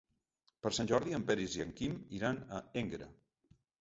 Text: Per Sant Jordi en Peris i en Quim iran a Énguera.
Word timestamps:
Per 0.63 0.69
Sant 0.77 0.87
Jordi 0.93 1.13
en 1.17 1.25
Peris 1.29 1.57
i 1.59 1.63
en 1.67 1.75
Quim 1.81 1.99
iran 2.21 2.41
a 2.61 2.63
Énguera. 2.83 3.11